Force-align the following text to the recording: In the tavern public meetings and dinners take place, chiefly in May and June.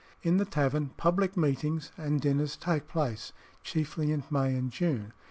In 0.23 0.37
the 0.37 0.45
tavern 0.45 0.89
public 0.97 1.37
meetings 1.37 1.91
and 1.95 2.19
dinners 2.19 2.57
take 2.57 2.87
place, 2.87 3.33
chiefly 3.63 4.11
in 4.11 4.23
May 4.31 4.55
and 4.55 4.71
June. 4.71 5.13